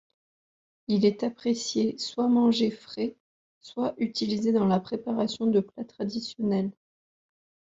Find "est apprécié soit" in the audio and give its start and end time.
1.05-2.27